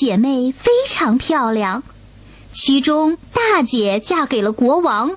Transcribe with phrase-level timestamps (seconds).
[0.00, 1.82] 姐妹非常漂亮，
[2.54, 5.10] 其中大姐嫁给了国王，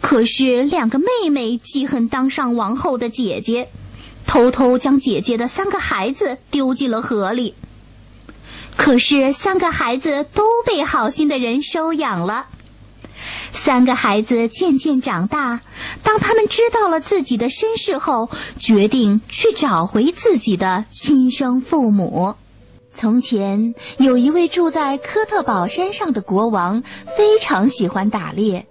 [0.00, 3.68] 可是两个妹妹记恨当上王后的姐姐，
[4.26, 7.54] 偷偷将姐姐的三个孩子丢进了河里。
[8.74, 12.46] 可是三个孩子都被好心的人收养了。
[13.66, 15.60] 三个孩子渐渐长大，
[16.02, 22.36] 当他们知道了自己的身世后，决定去找回自己的亲生父母。
[23.00, 26.82] 从前有一位住在科特堡山上的国王，
[27.16, 28.66] 非常喜欢打猎。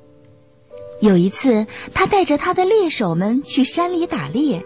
[1.02, 4.64] 有一次，他带着他的猎手们去山里打猎，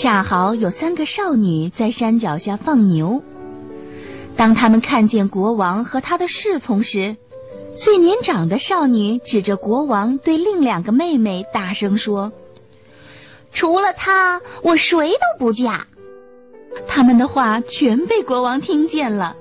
[0.00, 3.24] 恰好有三个少女在山脚下放牛。
[4.36, 7.16] 当他们看见国王和他的侍从时，
[7.82, 12.30] 最年长的少女指着国王对另两个妹妹大声说
[13.52, 15.88] ：“除了他，我谁都不嫁。”
[16.88, 19.36] 他们的话全被国王听见了。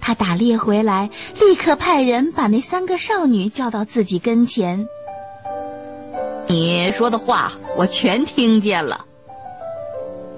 [0.00, 4.86] 他打猎回来，立刻派人把那三个少女叫到自己跟前。
[6.48, 9.06] 你说的话我全听见了。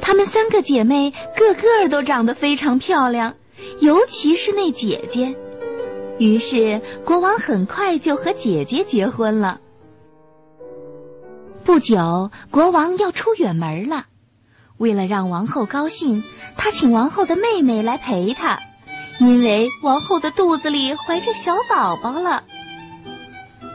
[0.01, 3.35] 她们三个姐妹个个都长得非常漂亮，
[3.81, 5.35] 尤其是那姐姐。
[6.19, 9.61] 于是国王很快就和姐姐结婚了。
[11.65, 14.05] 不久，国王要出远门了。
[14.77, 16.25] 为了让王后高兴，
[16.57, 18.59] 他请王后的妹妹来陪他，
[19.19, 22.43] 因为王后的肚子里怀着小宝宝了。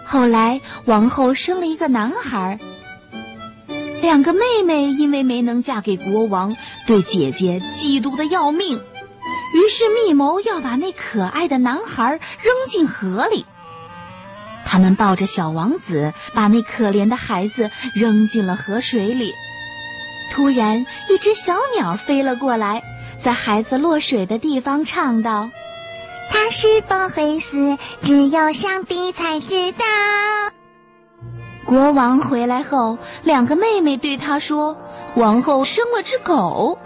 [0.06, 2.59] 后来，王后生了一个男孩。
[4.01, 13.45] 两个妹妹因为没能嫁给国王，对姐姐嫉妒的要命，于是密谋要把那可爱的男孩扔进河里。
[14.66, 19.34] 他们抱着小王子，把那可怜的孩子扔进了河水里。
[20.39, 22.81] 突然，一只小鸟飞了过来，
[23.25, 25.50] 在孩子落水的地方唱道
[26.31, 29.85] ：“他是否会死，只有上帝才知道。”
[31.67, 34.77] 国王回来后，两个妹妹对他说
[35.16, 36.79] ：“王后生了只狗。”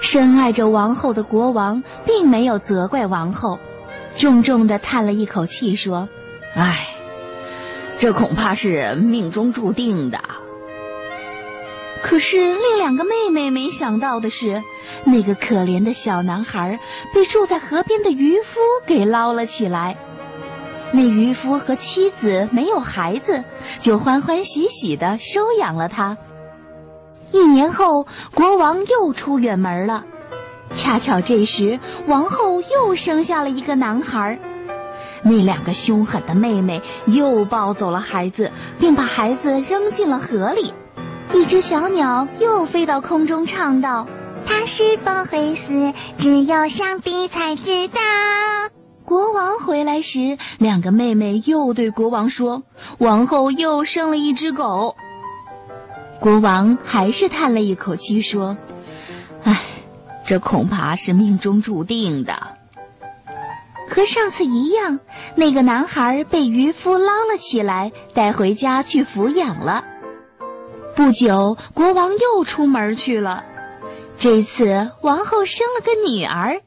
[0.00, 3.58] 深爱着王后的国王并没有责怪王后，
[4.16, 6.08] 重重的叹了一口气说
[6.56, 6.88] ：“唉，
[7.98, 10.18] 这恐怕是命中注定的。”
[12.02, 14.62] 可是另两个妹妹没想到的是，
[15.04, 16.78] 那个可怜的小男孩
[17.14, 19.96] 被住在河边的渔夫给捞了起来。
[20.92, 23.44] 那渔夫和妻子没有孩子，
[23.82, 26.16] 就欢欢喜喜的收养了他。
[27.30, 30.04] 一年后，国王又出远门了，
[30.76, 31.78] 恰巧这时
[32.08, 34.36] 王后又生下了一个男孩。
[35.22, 38.50] 那两个凶狠的妹妹又抱走了孩子，
[38.80, 40.72] 并把孩子扔进了河里。
[41.32, 44.06] 一只小鸟又飞到空中，唱道
[44.46, 48.00] ：“它是否会死，只有上帝才知道。”
[49.06, 52.62] 国王回来时，两个妹妹又对国王说
[52.98, 54.96] ：“王后又生了一只狗。”
[56.20, 58.56] 国王还是叹了一口气说
[59.44, 59.62] ：“唉，
[60.26, 62.34] 这恐怕是命中注定的。”
[63.88, 64.98] 和上次一样，
[65.36, 69.84] 那个男孩被渔夫捞了起来，带回家去抚养了。
[71.00, 73.42] 不久，国王又出门去了。
[74.18, 76.60] 这次，王后生了个女儿，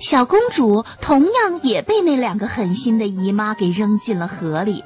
[0.00, 4.82] 小公主同样也被那两个狠心的姨妈给扔进了河里。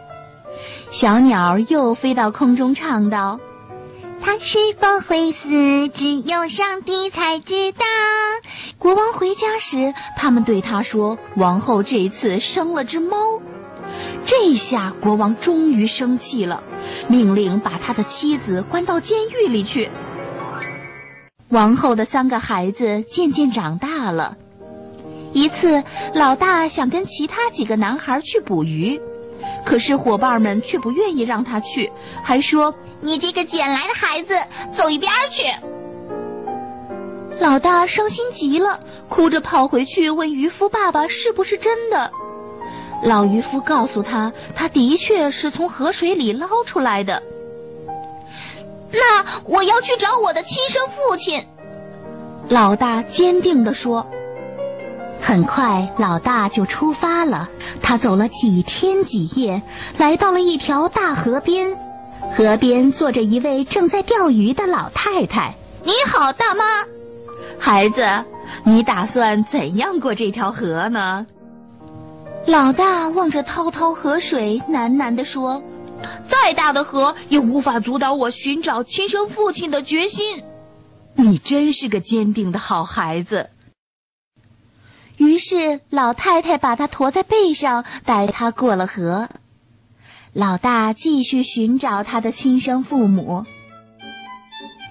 [0.93, 3.41] 小鸟又飞到空中，唱道
[4.21, 7.87] ：“她是否会死，只有上帝才知道。”
[8.79, 13.17] 国王回家时，他们对他说：“王后这次生了只猫。”
[14.30, 16.62] 这下国王终于生气了，
[17.08, 19.88] 命令把他的妻子关到监狱里去。
[21.48, 24.36] 王后的三个孩子渐渐长大了。
[25.32, 25.82] 一次，
[26.14, 29.00] 老大想跟其他几个男孩去捕鱼，
[29.64, 31.90] 可是伙伴们却不愿意让他去，
[32.22, 34.34] 还说：“你这个捡来的孩子，
[34.76, 35.44] 走一边去！”
[37.40, 38.78] 老大伤心极了，
[39.08, 42.10] 哭着跑回去问渔夫爸爸是不是真的。
[43.05, 47.23] 老渔夫告诉他，他的确是从河水里捞出来的。
[48.91, 51.45] 那我要去找我的亲生父亲。
[52.49, 54.06] 老大坚定地说。
[55.21, 57.49] 很快，老大就出发了。
[57.83, 59.61] 他走了几天几夜，
[59.99, 61.77] 来到了一条大河边。
[62.37, 65.55] 河边坐着一位正在钓鱼的老太太。
[65.83, 66.65] 你好，大妈。
[67.59, 68.06] 孩子，
[68.65, 71.27] 你打算怎样过这条河呢？
[72.49, 75.62] 老大望着滔滔河水，喃喃地说
[76.31, 80.43] ：“再大的河也无法阻挡我寻找亲生父亲的决心。”
[81.15, 83.50] 你真是个坚定的好孩子。
[85.19, 89.29] 于是，老太太把他驮在背上，带他过了河。
[90.33, 93.45] 老大继续寻找他的亲生父母。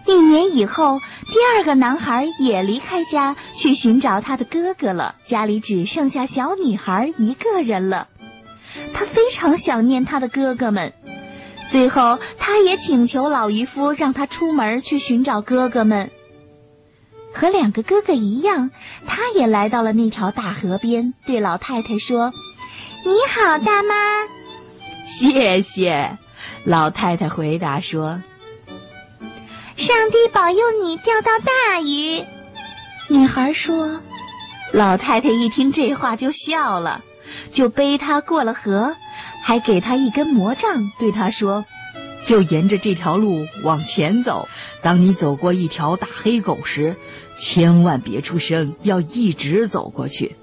[0.08, 5.16] 一年以后，第二个男孩也离开家去寻找他的哥哥了。
[5.28, 8.08] 家里只剩下小女孩一个人了。
[8.94, 10.94] 他非常想念他的哥哥们。
[11.72, 16.10] 最后，他也请求老渔夫让他出门去寻找哥哥们。
[17.34, 18.72] 和两个哥哥一样，
[19.06, 22.32] 他也来到了那条大河边，对老太太说
[23.04, 23.94] ：“你好，大妈。
[25.20, 26.18] ”“谢谢。”
[26.64, 28.22] 老太太回答说。
[29.78, 32.26] “上帝保佑你钓到大鱼。”
[33.10, 34.02] 女孩说。
[34.74, 37.02] 老太太一听这话就笑了，
[37.54, 38.98] 就背他过了河，
[39.42, 41.64] 还给他一根魔杖，对他说。
[42.28, 44.50] 就沿着这条路往前走。
[44.82, 46.98] 当你走过一条大黑狗时，
[47.40, 50.36] 千万别出声，要一直走过去。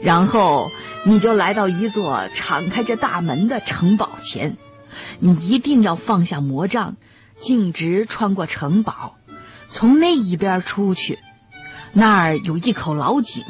[0.00, 0.70] 然后
[1.02, 4.56] 你就来到一座敞开着大门的城堡前，
[5.18, 6.96] 你一定要放下魔杖，
[7.42, 9.14] 径直穿过城堡，
[9.70, 11.18] 从那一边出去。
[11.92, 13.42] 那儿有一口老井，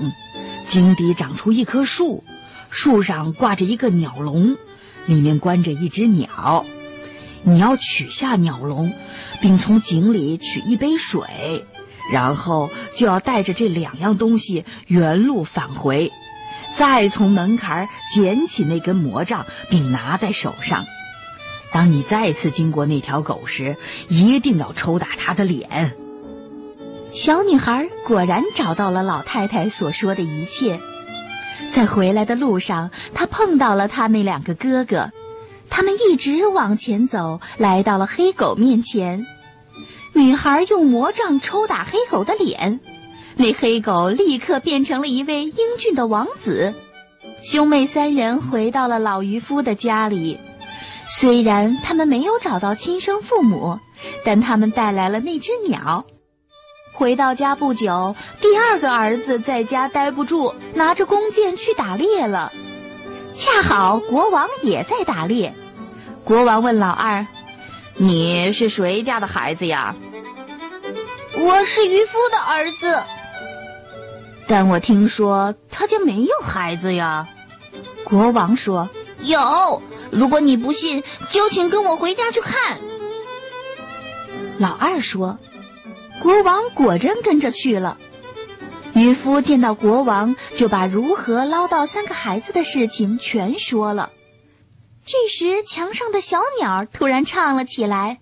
[0.70, 2.24] 井底长出一棵树，
[2.70, 4.56] 树上挂着一个鸟笼，
[5.06, 6.64] 里面关着一只鸟。
[7.42, 8.92] 你要取下鸟笼，
[9.40, 11.64] 并从井里取一杯水，
[12.12, 16.12] 然后就要带着这两样东西原路返回，
[16.76, 20.86] 再从门槛捡起那根魔杖，并拿在手上。
[21.72, 23.76] 当你再次经过那条狗时，
[24.08, 25.94] 一定要抽打它的脸。
[27.12, 30.80] 小女孩果然找到了老太太所说的一切。
[31.74, 35.10] 在回来的路上，她碰到了她那两个哥哥。
[35.68, 39.26] 他们一直往前走，来到了黑狗面前。
[40.14, 42.80] 女孩用魔杖抽打黑狗的脸，
[43.36, 46.72] 那黑狗立刻变成了一位英俊的王子。
[47.52, 50.38] 兄妹三人回到了老渔夫的家里。
[51.20, 53.78] 虽然他们没有找到亲生父母，
[54.24, 56.04] 但他们带来了那只鸟。
[56.92, 62.52] 回到家不久，第二个儿子在家待不住，拿着弓箭去打猎了。
[63.38, 65.54] 恰好国王也在打猎，
[66.24, 67.26] 国王问老二
[67.96, 69.94] ：“你是谁家的孩子呀
[71.36, 73.02] ？”“我是渔夫的儿子。
[74.48, 77.26] ”“但我听说他家没有孩子呀。”
[78.04, 78.88] 国王说
[79.20, 82.78] ：“有，如果你不信，就请跟我回家去看。”
[84.58, 85.38] 老二说
[86.22, 87.98] ：“国王果真跟着去了。”
[88.94, 94.10] 渔夫见到国王，就把如何捞到三个孩子的事情全说了。
[95.04, 98.18] 这时，墙上的小鸟突然唱了起来：“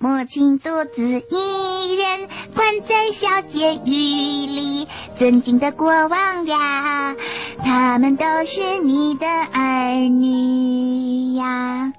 [0.00, 4.86] 母亲独自一人关在小监狱里，
[5.18, 7.16] 尊敬的国王呀，
[7.64, 11.92] 他们都是你的儿女呀。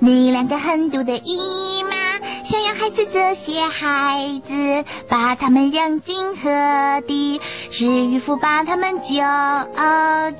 [0.00, 1.96] 你两个狠毒的姨妈。”
[2.48, 7.40] 想要害死这些孩子，把他们扔进河底，
[7.72, 9.06] 是渔夫把他们救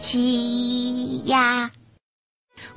[0.03, 1.71] 起呀！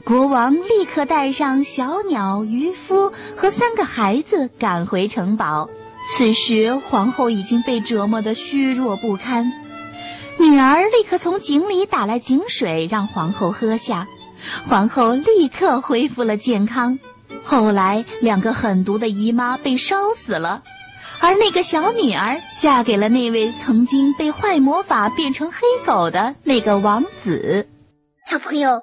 [0.09, 5.69] 国王立刻带上小鸟、渔夫和三个孩子赶回城堡。
[6.17, 9.53] 此时，皇后已经被折磨得虚弱不堪。
[10.39, 14.07] 女儿立刻从井里打来井水，让皇后喝下。
[14.67, 16.97] 皇后立刻恢复了健康。
[17.43, 20.63] 后来，两个狠毒的姨妈被烧死了，
[21.19, 27.67] 而那个小女儿嫁给了那位曾经被坏魔法变成黑狗的那个王子。
[28.27, 28.81] 小朋友，